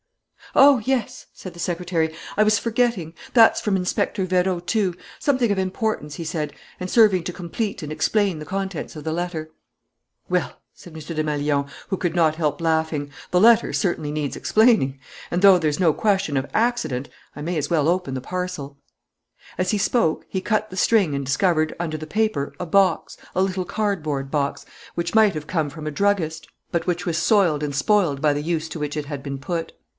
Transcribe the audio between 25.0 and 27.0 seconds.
might have come from a druggist, but